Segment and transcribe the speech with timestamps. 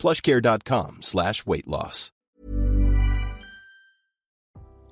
[0.00, 2.10] plushcare.com slash weight loss.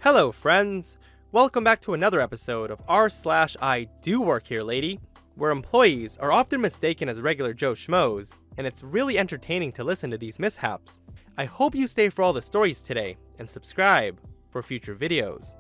[0.01, 0.97] Hello, friends.
[1.33, 5.01] Welcome back to another episode of r slash I do work here, lady,
[5.35, 10.11] where employees are often mistaken as regular Joe Schmoes, and it's really entertaining to listen
[10.11, 11.01] to these mishaps.
[11.37, 15.55] I hope you stay for all the stories today and subscribe for future videos.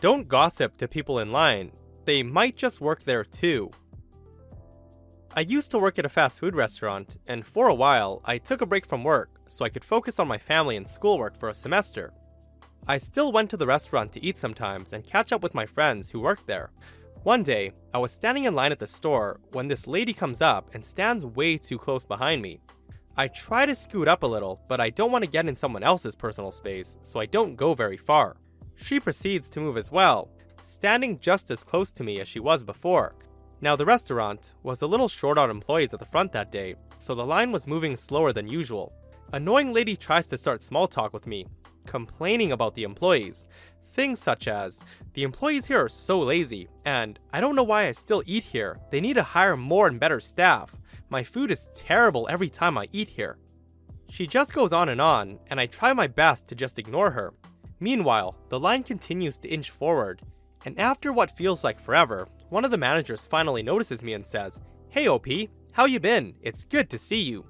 [0.00, 1.72] Don't gossip to people in line.
[2.04, 3.70] They might just work there too.
[5.38, 8.62] I used to work at a fast food restaurant, and for a while, I took
[8.62, 11.54] a break from work so I could focus on my family and schoolwork for a
[11.54, 12.14] semester.
[12.88, 16.08] I still went to the restaurant to eat sometimes and catch up with my friends
[16.08, 16.70] who worked there.
[17.22, 20.70] One day, I was standing in line at the store when this lady comes up
[20.72, 22.62] and stands way too close behind me.
[23.18, 25.82] I try to scoot up a little, but I don't want to get in someone
[25.82, 28.38] else's personal space, so I don't go very far.
[28.76, 30.30] She proceeds to move as well,
[30.62, 33.14] standing just as close to me as she was before.
[33.66, 37.16] Now, the restaurant was a little short on employees at the front that day, so
[37.16, 38.92] the line was moving slower than usual.
[39.32, 41.48] Annoying lady tries to start small talk with me,
[41.84, 43.48] complaining about the employees.
[43.92, 47.90] Things such as, the employees here are so lazy, and I don't know why I
[47.90, 48.78] still eat here.
[48.90, 50.72] They need to hire more and better staff.
[51.08, 53.36] My food is terrible every time I eat here.
[54.08, 57.34] She just goes on and on, and I try my best to just ignore her.
[57.80, 60.22] Meanwhile, the line continues to inch forward,
[60.66, 64.60] and after what feels like forever, one of the managers finally notices me and says,
[64.88, 65.26] Hey OP,
[65.70, 66.34] how you been?
[66.42, 67.46] It's good to see you.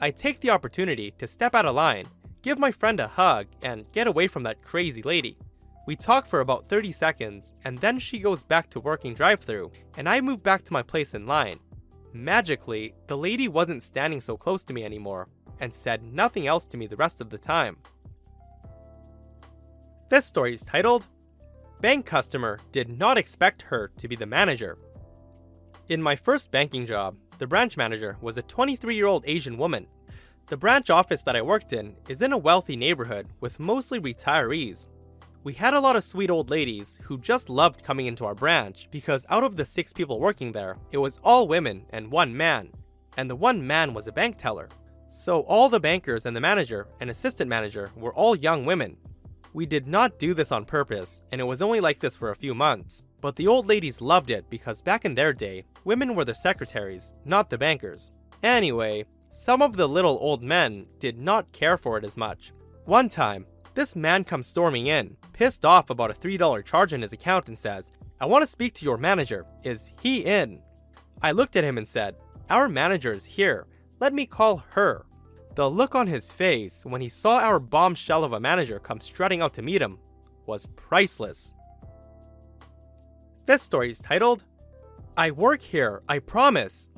[0.00, 2.06] I take the opportunity to step out of line,
[2.40, 5.36] give my friend a hug, and get away from that crazy lady.
[5.88, 9.72] We talk for about 30 seconds, and then she goes back to working drive through,
[9.96, 11.58] and I move back to my place in line.
[12.12, 15.26] Magically, the lady wasn't standing so close to me anymore,
[15.58, 17.78] and said nothing else to me the rest of the time.
[20.08, 21.08] This story is titled
[21.82, 24.78] Bank Customer Did Not Expect Her to Be the Manager.
[25.88, 29.88] In my first banking job, the branch manager was a 23 year old Asian woman.
[30.46, 34.86] The branch office that I worked in is in a wealthy neighborhood with mostly retirees.
[35.42, 38.86] We had a lot of sweet old ladies who just loved coming into our branch
[38.92, 42.70] because out of the six people working there, it was all women and one man.
[43.16, 44.68] And the one man was a bank teller.
[45.08, 48.98] So all the bankers and the manager and assistant manager were all young women.
[49.54, 52.36] We did not do this on purpose, and it was only like this for a
[52.36, 53.02] few months.
[53.20, 57.12] But the old ladies loved it because back in their day, women were the secretaries,
[57.24, 58.12] not the bankers.
[58.42, 62.52] Anyway, some of the little old men did not care for it as much.
[62.86, 67.12] One time, this man comes storming in, pissed off about a $3 charge in his
[67.12, 69.46] account, and says, I want to speak to your manager.
[69.64, 70.60] Is he in?
[71.22, 72.16] I looked at him and said,
[72.50, 73.66] Our manager is here.
[74.00, 75.06] Let me call her.
[75.54, 79.42] The look on his face when he saw our bombshell of a manager come strutting
[79.42, 79.98] out to meet him
[80.46, 81.52] was priceless.
[83.44, 84.44] This story is titled,
[85.14, 86.88] I Work Here, I Promise.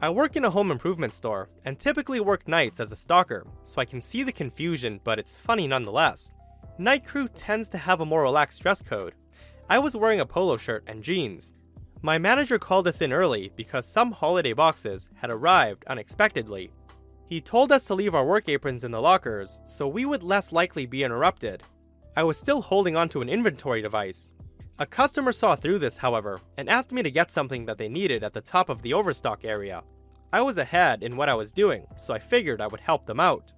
[0.00, 3.82] I work in a home improvement store and typically work nights as a stalker, so
[3.82, 6.32] I can see the confusion, but it's funny nonetheless.
[6.78, 9.14] Night crew tends to have a more relaxed dress code.
[9.68, 11.52] I was wearing a polo shirt and jeans.
[12.00, 16.70] My manager called us in early because some holiday boxes had arrived unexpectedly
[17.28, 20.50] he told us to leave our work aprons in the lockers so we would less
[20.50, 21.62] likely be interrupted.
[22.16, 24.32] I was still holding onto an inventory device.
[24.78, 28.24] A customer saw through this, however, and asked me to get something that they needed
[28.24, 29.82] at the top of the overstock area.
[30.32, 33.20] I was ahead in what I was doing, so I figured I would help them
[33.20, 33.52] out.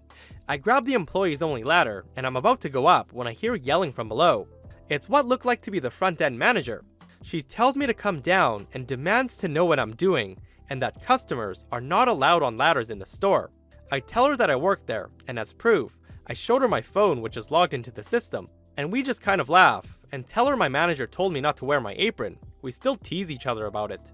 [0.48, 3.54] I grab the employee's only ladder, and I'm about to go up when I hear
[3.54, 4.48] yelling from below.
[4.88, 6.82] It's what looked like to be the front end manager.
[7.22, 10.38] She tells me to come down and demands to know what I'm doing,
[10.68, 13.50] and that customers are not allowed on ladders in the store.
[13.92, 17.20] I tell her that I work there, and as proof, I showed her my phone
[17.20, 20.56] which is logged into the system, and we just kind of laugh and tell her
[20.56, 22.38] my manager told me not to wear my apron.
[22.62, 24.12] We still tease each other about it.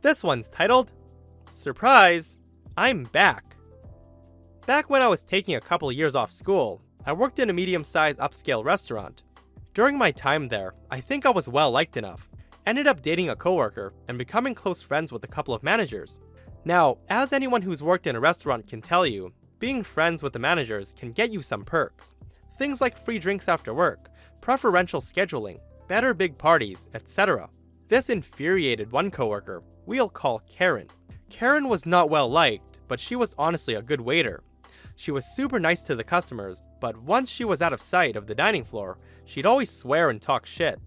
[0.00, 0.92] This one's titled
[1.50, 2.38] Surprise,
[2.76, 3.56] I'm back.
[4.64, 7.82] Back when I was taking a couple years off school, I worked in a medium
[7.82, 9.24] sized upscale restaurant.
[9.74, 12.28] During my time there, I think I was well liked enough.
[12.64, 16.20] Ended up dating a coworker and becoming close friends with a couple of managers.
[16.64, 20.38] Now, as anyone who's worked in a restaurant can tell you, being friends with the
[20.38, 22.14] managers can get you some perks.
[22.58, 24.08] Things like free drinks after work,
[24.40, 27.48] preferential scheduling, better big parties, etc.
[27.88, 30.88] This infuriated one coworker, we'll call Karen.
[31.28, 34.42] Karen was not well liked, but she was honestly a good waiter.
[34.96, 38.26] She was super nice to the customers, but once she was out of sight of
[38.26, 40.78] the dining floor, she'd always swear and talk shit.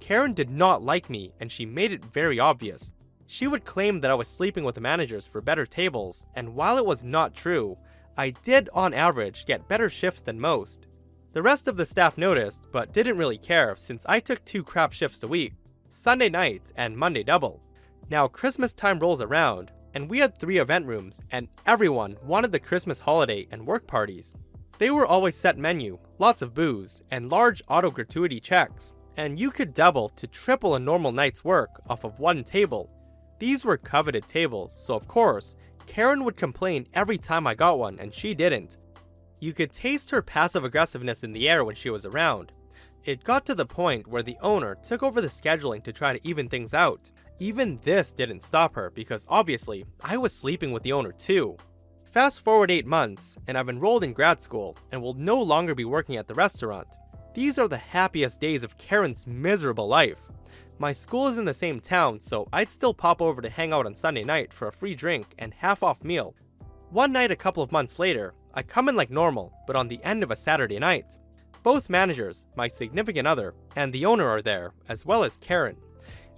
[0.00, 2.94] Karen did not like me, and she made it very obvious.
[3.34, 6.76] She would claim that I was sleeping with the managers for better tables, and while
[6.76, 7.78] it was not true,
[8.14, 10.86] I did on average get better shifts than most.
[11.32, 14.92] The rest of the staff noticed, but didn't really care since I took two crap
[14.92, 15.54] shifts a week
[15.88, 17.62] Sunday night and Monday double.
[18.10, 22.60] Now, Christmas time rolls around, and we had three event rooms, and everyone wanted the
[22.60, 24.34] Christmas holiday and work parties.
[24.76, 29.50] They were always set menu, lots of booze, and large auto gratuity checks, and you
[29.50, 32.90] could double to triple a normal night's work off of one table.
[33.38, 35.56] These were coveted tables, so of course,
[35.86, 38.76] Karen would complain every time I got one, and she didn't.
[39.40, 42.52] You could taste her passive aggressiveness in the air when she was around.
[43.04, 46.28] It got to the point where the owner took over the scheduling to try to
[46.28, 47.10] even things out.
[47.40, 51.56] Even this didn't stop her because obviously I was sleeping with the owner too.
[52.04, 55.84] Fast forward 8 months, and I've enrolled in grad school and will no longer be
[55.84, 56.86] working at the restaurant.
[57.34, 60.20] These are the happiest days of Karen's miserable life.
[60.82, 63.86] My school is in the same town, so I'd still pop over to hang out
[63.86, 66.34] on Sunday night for a free drink and half off meal.
[66.90, 70.02] One night, a couple of months later, I come in like normal, but on the
[70.02, 71.18] end of a Saturday night.
[71.62, 75.76] Both managers, my significant other, and the owner are there, as well as Karen.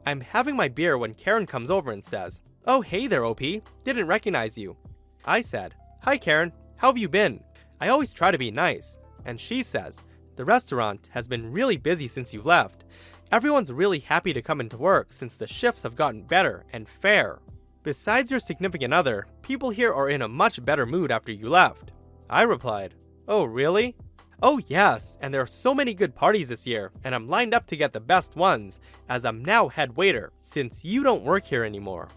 [0.04, 3.40] I'm having my beer when Karen comes over and says, Oh, hey there, OP.
[3.40, 4.76] Didn't recognize you.
[5.24, 6.52] I said, Hi, Karen.
[6.76, 7.42] How have you been?
[7.80, 8.98] I always try to be nice.
[9.24, 10.02] And she says,
[10.36, 12.84] The restaurant has been really busy since you've left.
[13.32, 17.38] Everyone's really happy to come into work since the shifts have gotten better and fair.
[17.82, 21.90] Besides your significant other, people here are in a much better mood after you left.
[22.28, 22.94] I replied,
[23.26, 23.96] Oh, really?
[24.42, 27.66] Oh, yes, and there are so many good parties this year, and I'm lined up
[27.68, 28.78] to get the best ones,
[29.08, 32.08] as I'm now head waiter, since you don't work here anymore.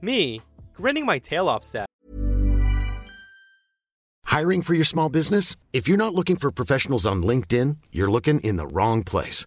[0.00, 0.40] Me,
[0.72, 1.86] grinning my tail off, said,
[4.26, 5.56] Hiring for your small business?
[5.72, 9.46] If you're not looking for professionals on LinkedIn, you're looking in the wrong place.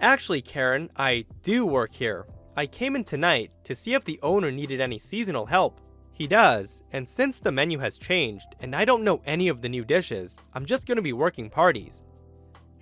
[0.00, 2.26] Actually, Karen, I do work here.
[2.56, 5.80] I came in tonight to see if the owner needed any seasonal help.
[6.12, 9.68] He does, and since the menu has changed and I don't know any of the
[9.68, 12.02] new dishes, I'm just gonna be working parties.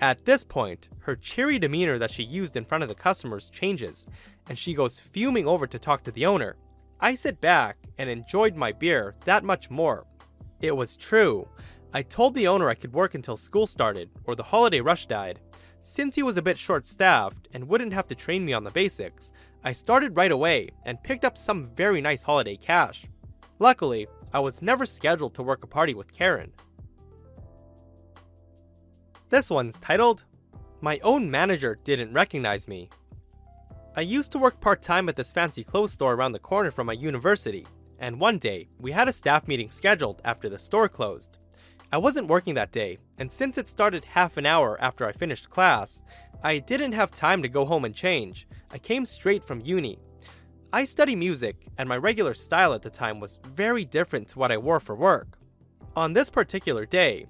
[0.01, 4.07] At this point, her cheery demeanor that she used in front of the customers changes,
[4.49, 6.57] and she goes fuming over to talk to the owner.
[6.99, 10.07] I sit back and enjoyed my beer that much more.
[10.61, 11.49] It was true.
[11.93, 15.41] I told the owner I could work until school started or the holiday rush died.
[15.83, 18.71] Since he was a bit short staffed and wouldn't have to train me on the
[18.71, 19.33] basics,
[19.65, 23.07] I started right away and picked up some very nice holiday cash.
[23.59, 26.53] Luckily, I was never scheduled to work a party with Karen.
[29.31, 30.25] This one's titled,
[30.81, 32.91] My Own Manager Didn't Recognize Me.
[33.97, 36.87] I used to work part time at this fancy clothes store around the corner from
[36.87, 37.67] my university,
[37.99, 41.39] and one day we had a staff meeting scheduled after the store closed.
[41.92, 45.50] I wasn't working that day, and since it started half an hour after I finished
[45.50, 46.02] class,
[46.40, 48.47] I didn't have time to go home and change.
[48.70, 49.99] I came straight from uni.
[50.73, 54.52] I study music, and my regular style at the time was very different to what
[54.52, 55.37] I wore for work.
[55.97, 57.26] On this particular day,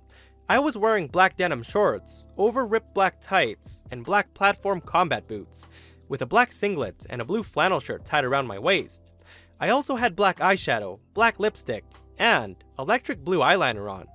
[0.46, 5.66] I was wearing black denim shorts, over ripped black tights, and black platform combat boots,
[6.08, 9.10] with a black singlet and a blue flannel shirt tied around my waist.
[9.58, 11.84] I also had black eyeshadow, black lipstick,
[12.18, 14.06] and electric blue eyeliner on.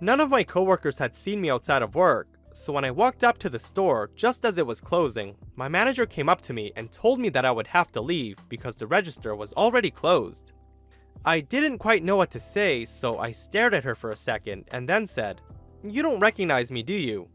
[0.00, 3.36] None of my coworkers had seen me outside of work, so when I walked up
[3.38, 6.90] to the store just as it was closing, my manager came up to me and
[6.90, 10.52] told me that I would have to leave because the register was already closed.
[11.24, 14.66] I didn't quite know what to say, so I stared at her for a second
[14.70, 15.40] and then said,
[15.82, 17.28] You don't recognize me, do you?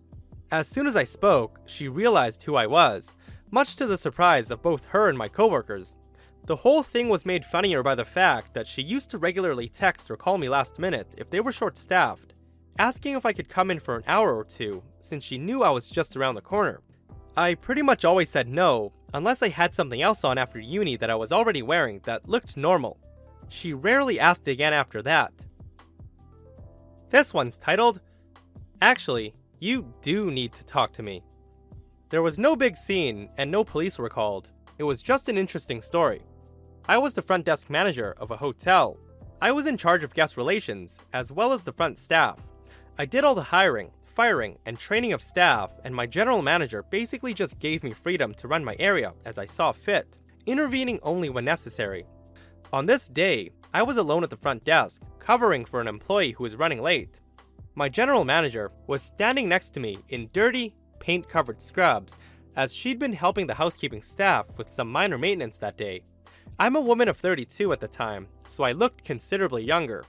[0.50, 3.14] As soon as I spoke, she realized who I was,
[3.52, 5.98] much to the surprise of both her and my coworkers.
[6.46, 10.10] The whole thing was made funnier by the fact that she used to regularly text
[10.10, 12.33] or call me last minute if they were short staffed.
[12.78, 15.70] Asking if I could come in for an hour or two, since she knew I
[15.70, 16.82] was just around the corner.
[17.36, 21.10] I pretty much always said no, unless I had something else on after uni that
[21.10, 22.98] I was already wearing that looked normal.
[23.50, 25.34] She rarely asked again after that.
[27.10, 28.02] This one's titled,
[28.82, 31.24] Actually, you do need to talk to me.
[32.10, 34.52] There was no big scene and no police were called.
[34.78, 36.22] It was just an interesting story.
[36.88, 38.98] I was the front desk manager of a hotel.
[39.42, 42.40] I was in charge of guest relations, as well as the front staff.
[42.96, 47.34] I did all the hiring, firing, and training of staff, and my general manager basically
[47.34, 51.44] just gave me freedom to run my area as I saw fit, intervening only when
[51.44, 52.06] necessary.
[52.72, 56.44] On this day, I was alone at the front desk, covering for an employee who
[56.44, 57.20] was running late.
[57.74, 62.20] My general manager was standing next to me in dirty, paint covered scrubs,
[62.56, 66.04] as she'd been helping the housekeeping staff with some minor maintenance that day.
[66.60, 70.06] I'm a woman of 32 at the time, so I looked considerably younger.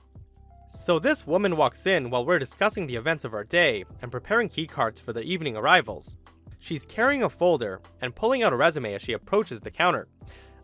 [0.75, 4.49] So this woman walks in while we're discussing the events of our day and preparing
[4.49, 6.17] keycards for the evening arrivals.
[6.59, 10.09] She's carrying a folder and pulling out a resume as she approaches the counter.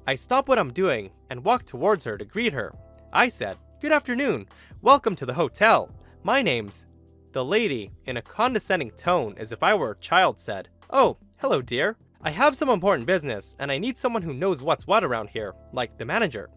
[0.06, 2.76] I stop what I'm doing and walk towards her to greet her.
[3.14, 4.48] I said, Good afternoon.
[4.82, 5.90] Welcome to the hotel.
[6.24, 6.86] My name's.
[7.32, 11.62] The lady, in a condescending tone as if I were a child, said, Oh, hello,
[11.62, 11.96] dear.
[12.22, 15.56] I have some important business, and I need someone who knows what's what around here,
[15.72, 16.50] like the manager.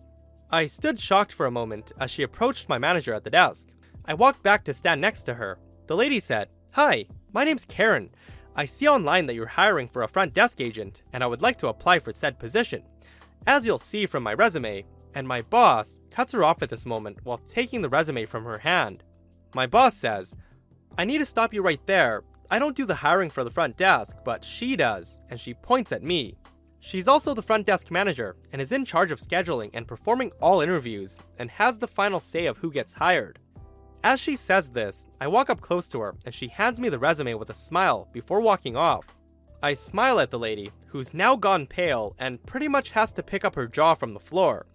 [0.54, 3.70] I stood shocked for a moment as she approached my manager at the desk.
[4.04, 5.58] I walked back to stand next to her.
[5.88, 8.10] The lady said, Hi, my name's Karen.
[8.54, 11.56] I see online that you're hiring for a front desk agent, and I would like
[11.56, 12.84] to apply for said position.
[13.48, 14.84] As you'll see from my resume,
[15.16, 18.58] and my boss cuts her off at this moment while taking the resume from her
[18.58, 19.02] hand.
[19.56, 20.36] My boss says,
[20.96, 22.22] I need to stop you right there.
[22.48, 25.90] I don't do the hiring for the front desk, but she does, and she points
[25.90, 26.36] at me.
[26.86, 30.60] She's also the front desk manager and is in charge of scheduling and performing all
[30.60, 33.38] interviews and has the final say of who gets hired.
[34.04, 36.98] As she says this, I walk up close to her and she hands me the
[36.98, 39.06] resume with a smile before walking off.
[39.62, 43.46] I smile at the lady, who's now gone pale and pretty much has to pick
[43.46, 44.66] up her jaw from the floor.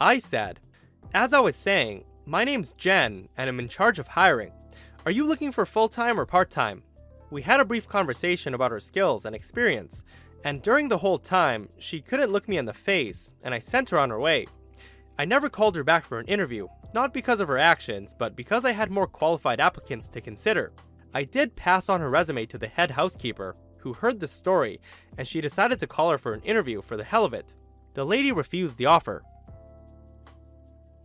[0.00, 0.60] I said,
[1.12, 4.52] As I was saying, my name's Jen and I'm in charge of hiring.
[5.04, 6.82] Are you looking for full time or part time?
[7.30, 10.02] We had a brief conversation about her skills and experience,
[10.44, 13.90] and during the whole time, she couldn't look me in the face, and I sent
[13.90, 14.46] her on her way.
[15.18, 18.64] I never called her back for an interview, not because of her actions, but because
[18.64, 20.72] I had more qualified applicants to consider.
[21.12, 24.80] I did pass on her resume to the head housekeeper, who heard the story,
[25.16, 27.54] and she decided to call her for an interview for the hell of it.
[27.94, 29.24] The lady refused the offer.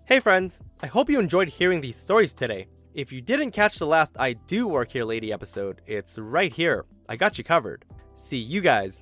[0.05, 2.67] Hey friends, I hope you enjoyed hearing these stories today.
[2.93, 6.85] If you didn't catch the last I Do Work Here Lady episode, it's right here.
[7.09, 7.85] I got you covered.
[8.15, 9.01] See you guys